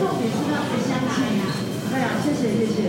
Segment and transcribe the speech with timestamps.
[0.00, 1.20] 重点是它的香气。
[1.92, 2.56] 对啊，谢谢。
[2.56, 2.88] 谢谢。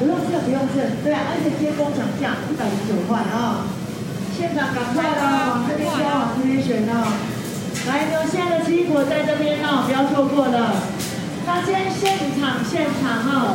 [0.00, 3.68] 不用这不用这，对啊，而且接工厂价一百零九块啊。
[4.34, 7.14] 现场赶快的，往这边挑，往这边选哦。
[7.86, 10.82] 来，有现在的奇异果在这边哦，不要错过了。
[11.46, 13.54] 那先现场现场哈。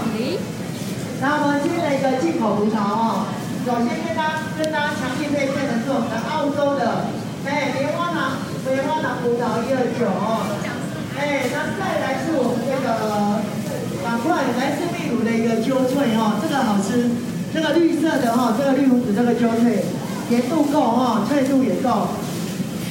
[1.20, 3.28] 然后我们今天的一个进口葡萄哦，
[3.68, 7.12] 首先跟大家跟大家强力推荐的是我们的澳洲的，
[7.44, 10.48] 哎，棉花糖棉花糖葡萄一二九哦，
[11.20, 12.88] 哎，那再来是我们这个
[14.04, 17.12] 板块来自秘鲁的一个焦脆哦，这个好吃，
[17.54, 19.84] 这个绿色的哈，这个绿胡子这个焦脆，
[20.30, 22.16] 甜度够哈，脆度也够，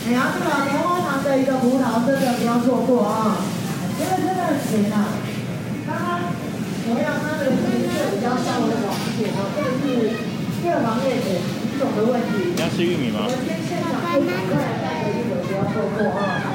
[0.06, 3.40] 哎呀，这个棉花糖的一个葡萄真的不要错过啊，
[3.98, 5.16] 因为真的很甜啊，
[5.88, 6.20] 刚刚
[6.84, 7.48] 同样它的。
[8.10, 10.10] 比较稍微的黄一点哦，这个是
[10.64, 12.50] 叶黄叶的品种的问题。
[12.56, 13.22] 你要吃玉米吗？
[13.22, 16.47] 我们先现场过来带个玉米，不要错过啊。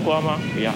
[0.00, 0.38] 吃瓜吗？
[0.54, 0.72] 不要。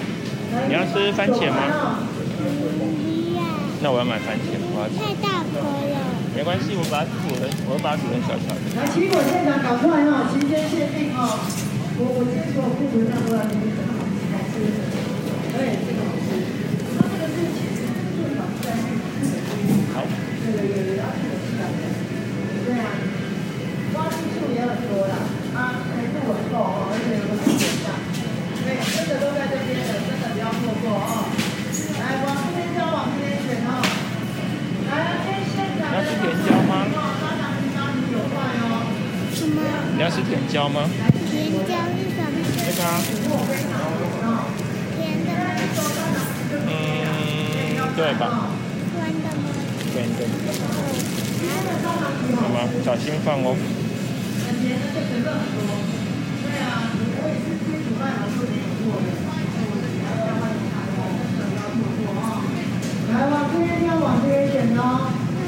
[0.68, 1.98] 你要吃番茄吗？
[2.36, 3.42] 不要。
[3.80, 5.00] 那我要买番茄，我要吃。
[5.00, 5.96] 太大颗了。
[6.36, 8.60] 没关系，我把它煮成，我把它煮成小小的。
[8.76, 10.83] 来，奇异果现场搞出来哈，期间限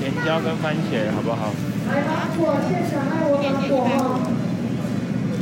[0.00, 1.52] 甜椒跟番茄，好不好？
[1.88, 4.20] 来芒果，现场爱我芒果哦。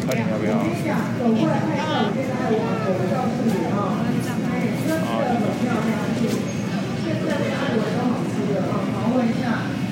[0.06, 0.52] 看你要不要？
[1.18, 3.76] 走过来看一下，现在爱我芒果的告诉你哦。
[4.50, 4.52] 哎，
[4.84, 5.92] 真的很漂亮。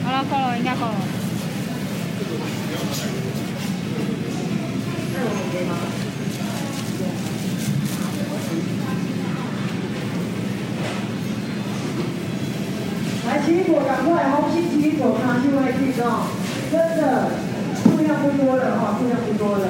[0.04, 0.88] 好了，够了，应该够了。
[13.50, 16.28] 异果赶快，红心奇异果拿去外地哦，
[16.70, 17.30] 真的
[17.82, 19.66] 数量不多了哈，数量不多了。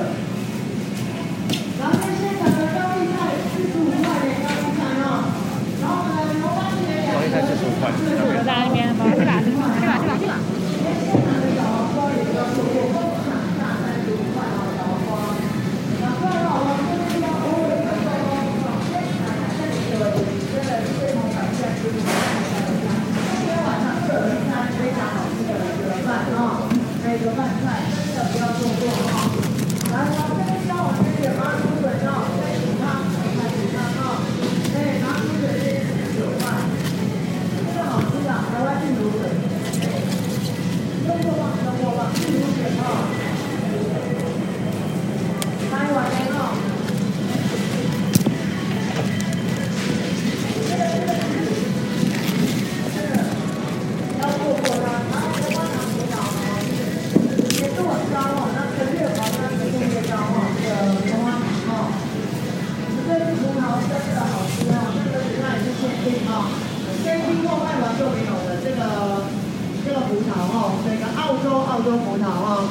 [70.38, 72.68] 哦，这个澳洲澳洲葡萄哦，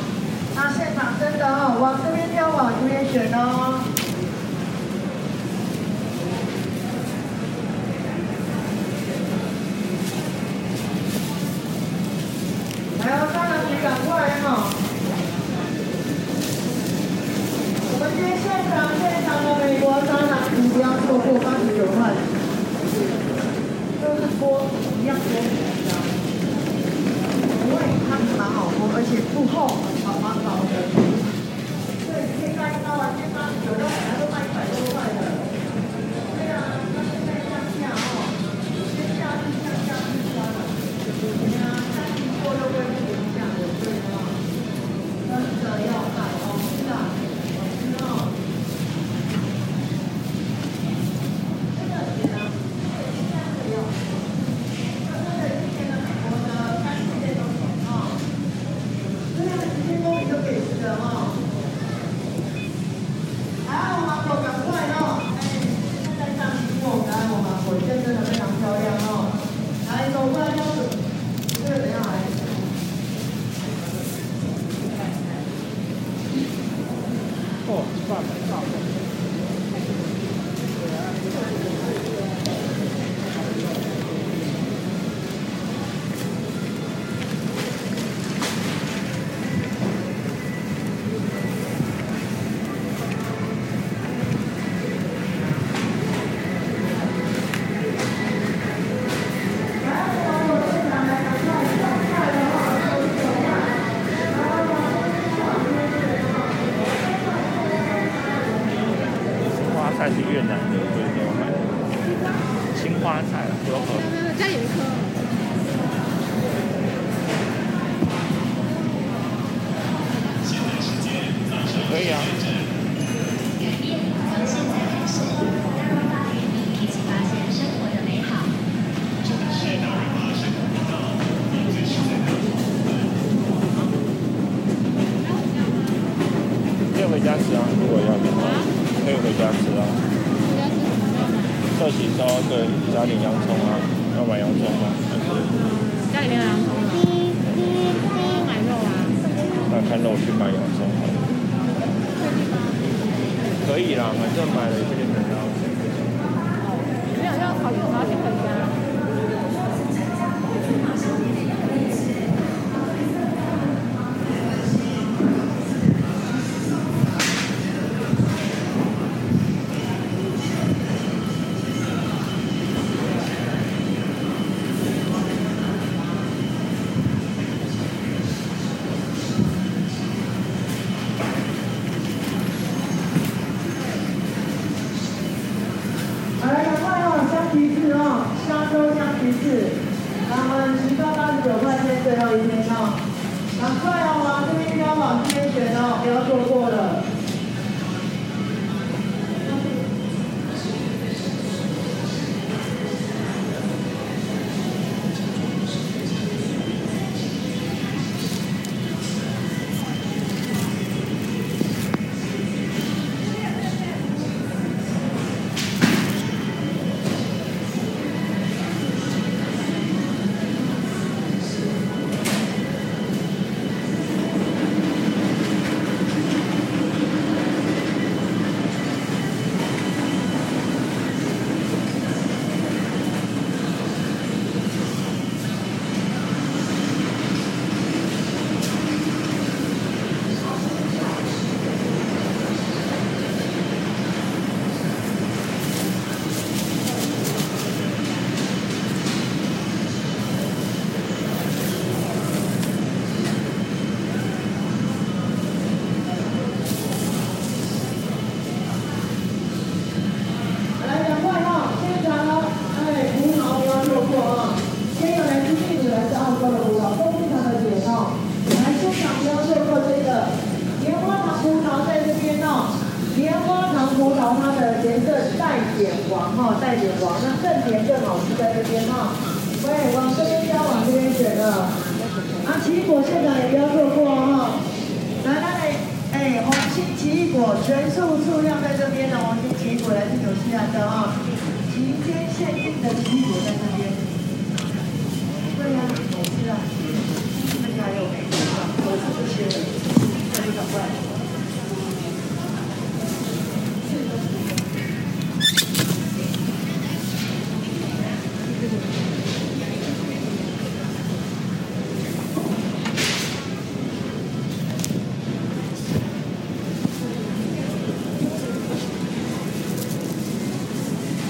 [0.56, 3.91] 它现场真的哦，往这边挑，往这边选哦。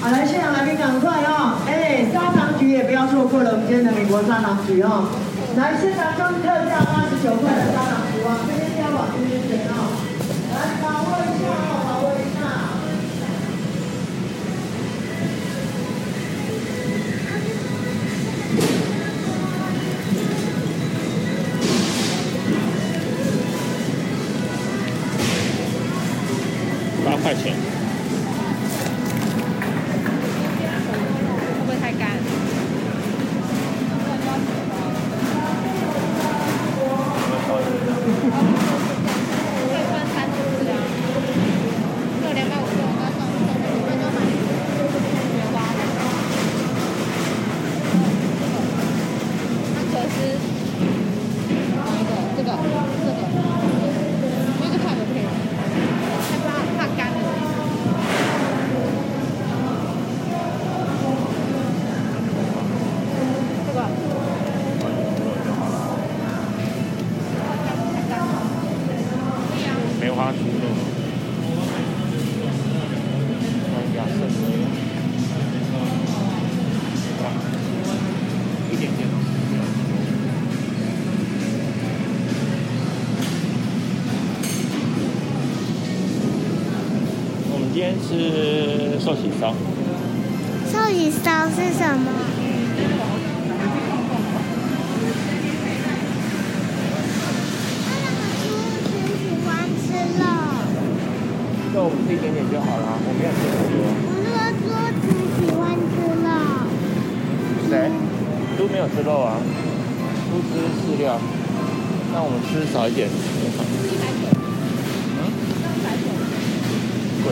[0.02, 1.62] 好，来，现场来宾赶快哦！
[1.68, 5.06] 哎，砂糖橘也不要错过了，我们今天的美国砂糖橘哦。
[5.56, 9.94] 来，现场刚特价八十九块的砂糖橘啊，这边先往这边选哦。
[10.58, 12.42] 来，把握一下哦，把握一下。
[27.06, 27.71] 八块钱。
[88.12, 88.28] 们今天
[88.92, 89.54] 吃寿喜烧，
[90.70, 92.12] 寿喜烧是什么？
[99.18, 99.50] 喜欢
[99.80, 99.88] 吃
[100.20, 100.24] 肉。
[101.74, 103.80] 肉我们吃一点点就好了，我没有吃很多。
[104.04, 105.08] 我说猪只
[105.40, 106.28] 喜欢吃肉。
[107.70, 107.72] 谁？
[108.58, 109.40] 猪没有吃肉啊，
[110.30, 111.18] 猪吃饲料。
[112.14, 113.08] 那我们吃少一点。
[115.18, 115.22] 嗯？
[117.24, 117.28] 贵。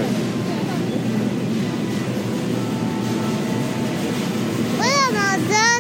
[4.80, 5.20] 为什么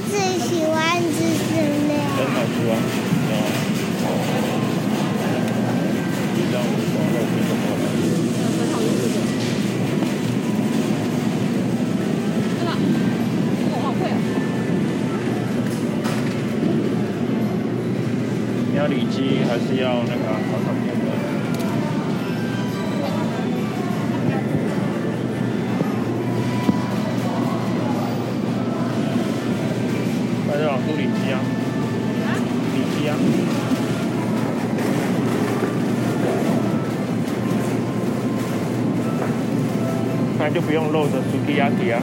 [0.10, 0.76] 最喜欢
[1.14, 1.94] 吃饲真料？
[2.18, 2.74] 好吃啊！
[18.76, 20.29] 要里脊还是要那个
[31.32, 31.40] 啊，
[32.76, 33.16] 里脊啊。
[40.38, 42.02] 那就不用漏的 sukiyaki 啊。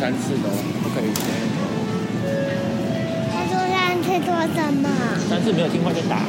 [0.00, 1.12] 三次的哦，不可以。
[3.32, 4.88] 他说让去做什么？
[5.28, 6.16] 三次没有听话就打，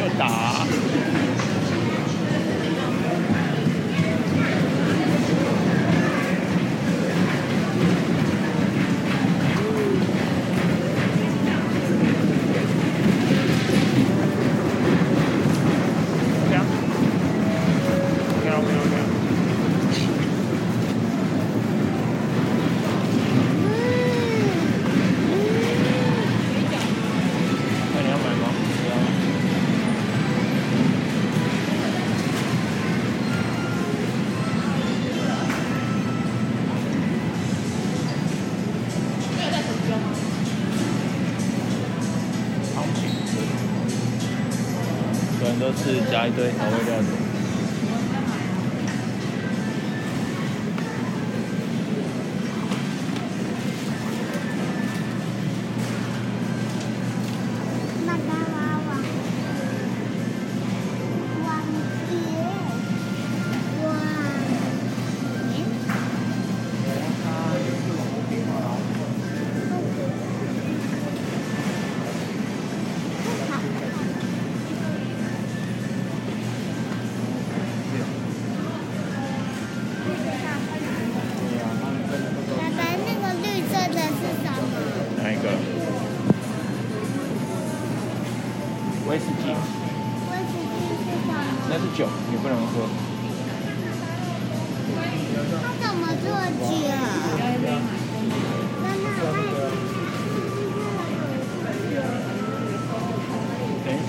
[0.00, 0.66] 就打。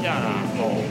[0.05, 0.85] 下啦，哦，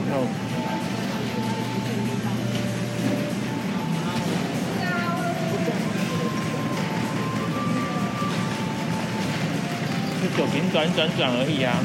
[10.19, 11.79] 那酒瓶转转转而已啊，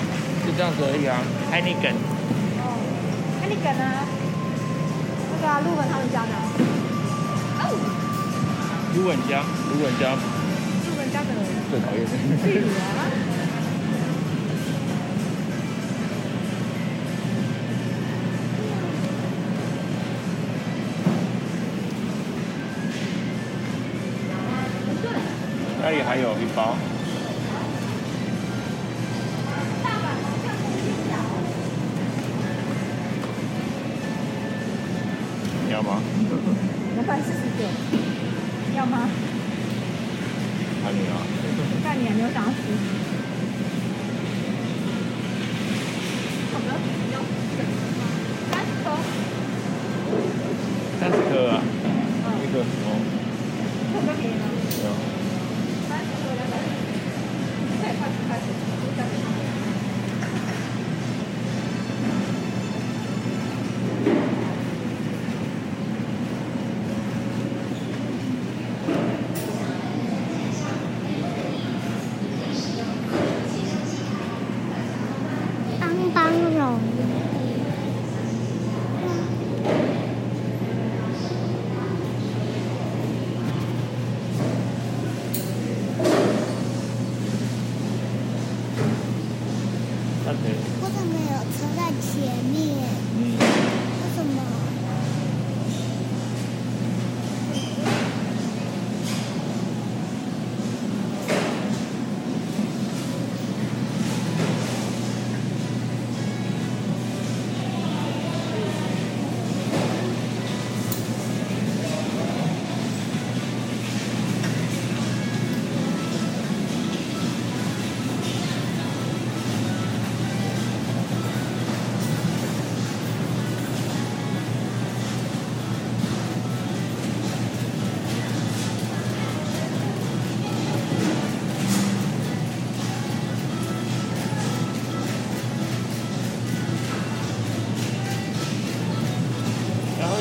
[0.44, 1.22] 就这样子而已啊。
[1.52, 1.94] Heineken。
[2.58, 2.74] 哦
[3.38, 4.02] ，Heineken 啊，
[5.30, 6.34] 那个啊，陆文他们家的。
[7.60, 7.62] 哦。
[8.96, 10.18] 陆文家，陆文家。
[10.82, 11.38] 陆文家的人。
[11.70, 12.02] 最讨厌
[26.02, 26.76] 还有一包。
[35.66, 36.00] 你要吗？
[36.96, 37.64] 两百四十九。
[38.76, 39.08] 要吗？
[40.82, 41.14] 看你啊。
[41.84, 42.56] 看你有没有想要吃？
[46.52, 46.68] 好的，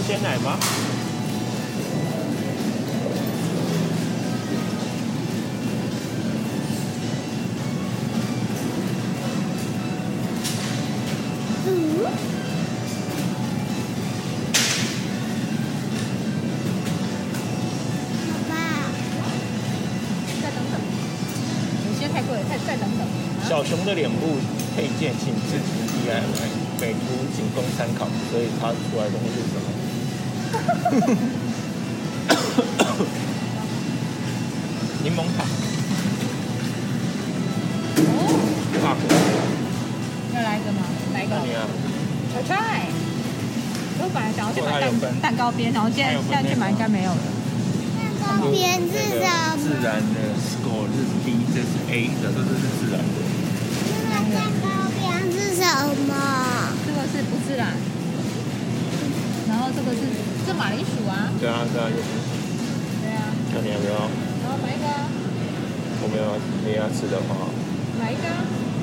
[0.10, 0.58] 鲜奶吗？
[11.68, 11.70] 嗯。
[18.26, 18.56] 爸爸。
[20.42, 20.82] 再等等。
[21.86, 23.06] 有些太贵了，再再等等。
[23.48, 24.40] 小熊的脸部
[24.76, 29.69] 配件，请自行 DIY，美图仅供参考，所以它出来的东西是什么？
[35.04, 35.44] 柠檬塔。
[37.98, 38.04] 哦。
[38.82, 39.04] 法国。
[40.36, 40.82] 要来一个吗？
[41.14, 41.36] 来一个。
[41.46, 41.66] 你啊。
[42.36, 42.88] 我 try。
[44.02, 44.90] 我本来想要去买蛋
[45.22, 47.18] 蛋糕边，然后现在现在去买应该没有了。
[48.00, 49.58] 蛋糕边是什么？
[49.60, 53.20] 自然的 score 这是 D，这是 A 的，这是自然的。
[54.08, 55.64] 那蛋糕边是什
[56.08, 56.16] 么？
[56.88, 57.76] 这个是不自然。
[59.76, 60.02] 这个是
[60.46, 61.30] 这马铃薯啊。
[61.40, 62.10] 对啊，对啊，就是。
[63.04, 63.30] 对啊。
[63.54, 63.94] 那你要不要？
[64.42, 64.86] 然后买一个。
[66.02, 66.26] 我没有，
[66.64, 67.48] 你要吃的话。
[68.00, 68.26] 买一个，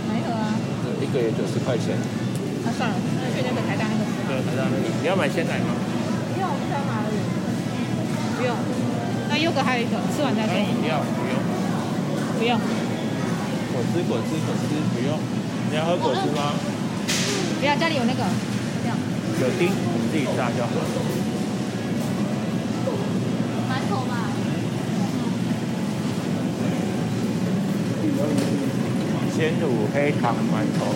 [0.07, 0.53] 买一盒啊。
[1.01, 1.96] 一个也九十块钱。
[2.64, 4.03] 那算了，那去那个台大那个。
[4.29, 4.85] 对，台大那个。
[5.01, 5.72] 你要买鲜奶吗？
[6.33, 7.18] 不用，我不想买而已。
[8.37, 8.53] 不用。
[9.29, 10.77] 那优格还有一个，吃完再给你。
[10.81, 11.37] 不要，不用。
[12.37, 12.53] 不用。
[13.72, 15.18] 果汁，果汁，果汁，不用。
[15.70, 16.55] 你要喝果汁吗？
[17.61, 18.22] 不要，家里有那个。
[18.83, 18.96] 这样。
[19.40, 19.68] 有丁，
[20.16, 20.70] 自己炸就好。
[23.68, 24.33] 馒头吧。
[29.37, 30.87] 鲜乳黑糖馒头。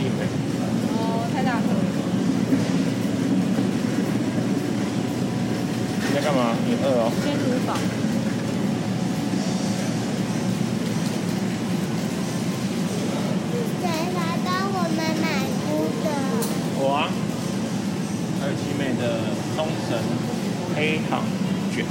[0.00, 0.24] 一枚。
[0.94, 1.78] 哦，太大颗了。
[6.00, 6.56] 你在干嘛？
[6.64, 7.12] 你饿哦。
[7.22, 7.76] 鲜乳堡。
[13.82, 13.84] 谁
[14.16, 15.24] 来帮我们买
[15.60, 15.68] 菇
[16.02, 16.08] 的？
[16.80, 17.12] 我啊。
[18.38, 19.02] 还有奇美的
[19.56, 19.98] 东神
[20.76, 21.24] 黑糖
[21.74, 21.84] 卷，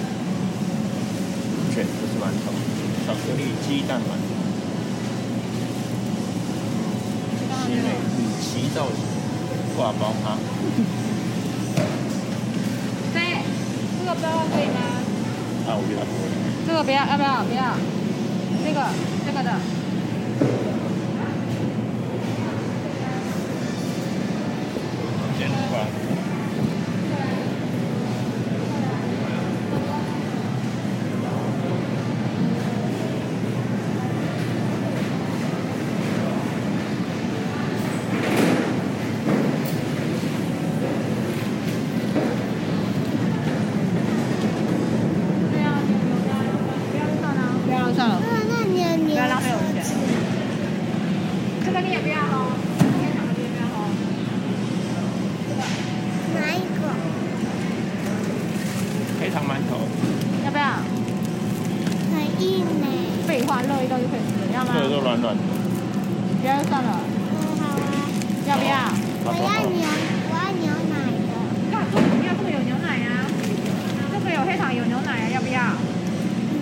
[1.74, 2.54] 卷不是馒头，
[3.06, 4.32] 巧克力鸡蛋馒头。
[7.60, 8.96] 奇美米奇造型
[9.78, 10.38] 挂包哈。
[13.14, 13.40] 对，
[13.98, 14.80] 这个包可以吗？
[15.66, 16.00] 啊，我不要。
[16.68, 17.46] 这个不要，要不要？
[17.46, 17.78] 不要。
[18.66, 18.82] 这个，
[19.26, 19.50] 这个的。
[25.40, 25.88] 鲜乳吧。
[63.48, 64.72] 化，热一热就可以吃，要吗？
[64.74, 65.42] 这个都软软的。
[66.42, 67.78] 不要就算了，嗯，好啊。
[68.48, 68.72] 要不要？
[69.26, 69.38] 我要
[69.70, 69.86] 牛，
[70.32, 71.36] 我要牛奶的。
[71.70, 73.28] 那这个不要，这个有牛奶啊，
[74.12, 75.78] 这个有黑糖有牛奶啊，要不要？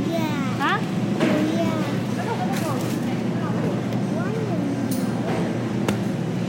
[0.04, 0.20] 不要，
[0.66, 0.82] 啊？
[1.30, 1.64] 不要。
[2.10, 2.20] 我
[4.20, 4.38] 要牛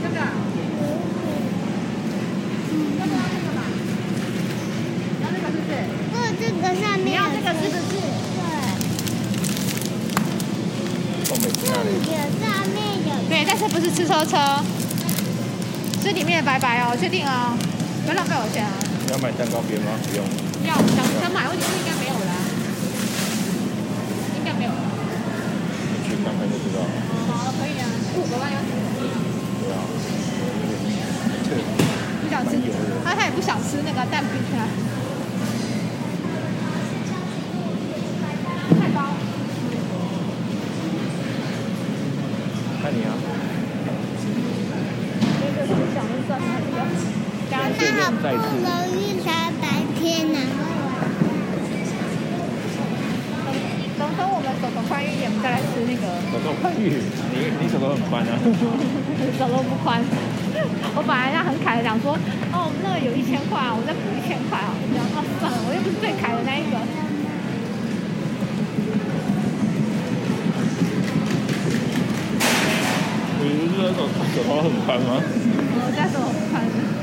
[0.01, 0.25] 这个，奶。
[2.91, 3.61] 这个要这个吧？
[5.21, 5.71] 要这个是不是？
[6.11, 7.93] 不，这个上面你要这个是不是？
[13.29, 14.37] 对，但是不是吃车车，
[16.01, 17.57] 是里面的白白哦，确定哦，
[18.03, 18.71] 不要浪费我钱啊！
[19.11, 19.91] 要买蛋糕边吗？
[20.09, 20.25] 不用。
[20.65, 22.33] 要想想买，问题是应该没有啦，
[24.37, 24.81] 应该没有了。
[26.09, 26.89] 去看看就知道了。
[27.29, 27.85] 好，可以啊，
[28.17, 28.69] 五个万要死。
[29.61, 29.77] 对啊。
[31.45, 31.49] 这
[32.23, 32.57] 不想吃
[33.03, 34.65] 他他也不想吃那个蛋饼啊。
[38.79, 38.99] 太高，
[42.81, 43.11] 看你啊。
[45.67, 46.79] 这个想的算很高。
[47.51, 49.63] 加谢谢那好不容易才白
[49.99, 50.39] 天呢、
[53.99, 56.03] 等等我们手头宽裕一点，我们再来吃那个。
[56.31, 56.97] 手头宽裕，
[57.31, 58.33] 你你手头很宽啊。
[59.37, 60.01] 手头不宽。
[60.95, 62.17] 我本来要很凯的讲说，
[62.51, 64.73] 哦，我们那个有一千块啊，我再补一千块啊。
[74.35, 75.21] 手手头很宽吗？
[75.23, 76.94] 我家手很宽。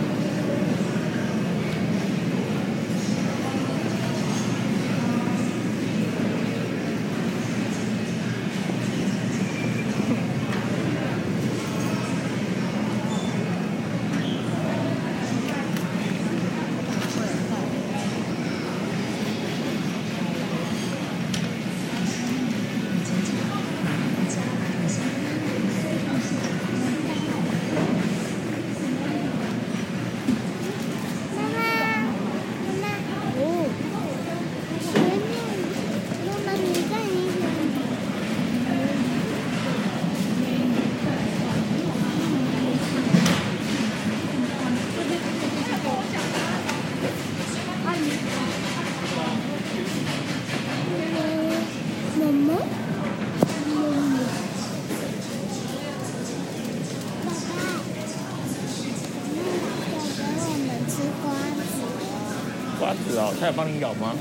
[63.43, 64.15] 他有帮你咬吗？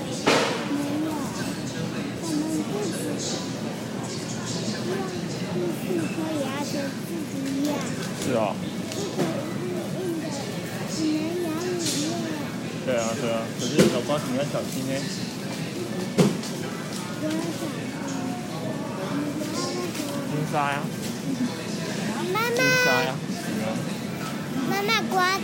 [8.25, 8.55] 是哦。
[10.97, 11.69] 这个是硬的，只能咬里
[12.25, 12.33] 面。
[12.83, 14.93] 对啊对啊，可是小瓜子你要小心呢。
[20.31, 20.81] 金沙呀，
[22.33, 23.13] 妈金沙妈，呀。
[24.67, 25.43] 妈妈，瓜子，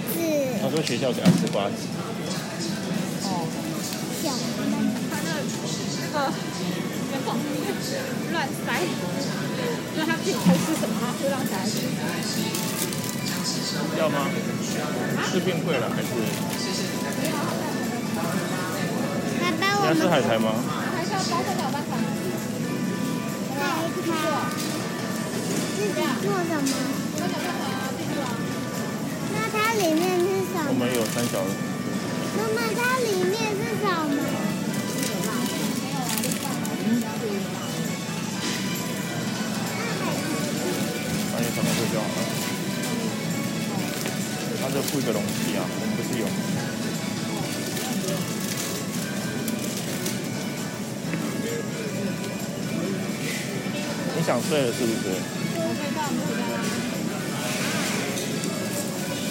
[0.63, 1.75] 他说学校给他吃瓜子。
[8.31, 8.67] 乱塞，
[9.93, 11.75] 所以他自己会吃什么，他会让小孩吃。
[13.97, 14.27] 要吗？
[15.31, 16.07] 是变贵了还是？
[19.39, 20.53] 爸爸，你要吃我们海苔吗？
[20.95, 21.33] 还是要包。
[21.37, 21.53] 海苔
[25.75, 26.71] 自己做什么？
[29.33, 30.65] 那它里面是什么？
[30.69, 31.35] 我们有三角。
[32.37, 34.45] 妈妈，它里面是什么？
[44.77, 46.27] 他就附一个容器啊，我们不是有。
[54.15, 55.09] 你想睡了是不是？
[55.55, 56.61] 我可以到我们家啦。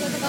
[0.00, 0.26] 就这个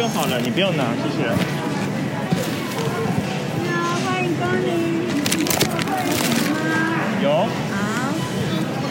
[0.00, 1.28] 就好了，你不用拿，谢谢。
[3.60, 4.66] 你好，欢迎光临。
[7.22, 7.28] 有。
[7.30, 7.44] 好。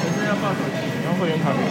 [0.03, 1.67] 现在要报手机，然后会员卡给我。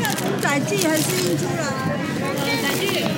[0.00, 1.66] 要从载具还是印出来？
[2.62, 3.17] 载具。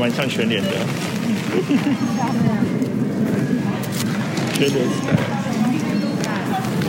[0.00, 0.70] 蛮像全脸的。
[4.54, 4.90] 全脸的。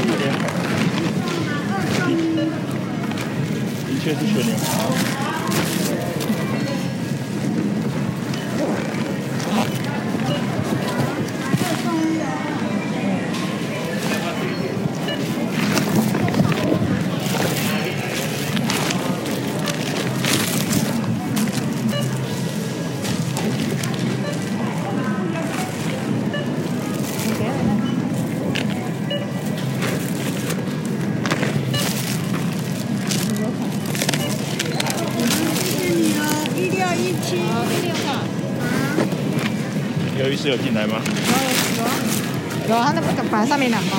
[0.08, 0.40] 有点好。
[3.86, 5.11] 的确是全脸。
[40.42, 41.00] 是有进来吗？
[41.06, 41.92] 有有啊，
[42.68, 43.98] 有啊，它那个板上面两包。